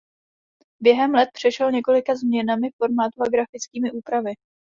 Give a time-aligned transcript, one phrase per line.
[0.81, 4.33] Během let přešel několika změnami formátu a grafickými úpravami.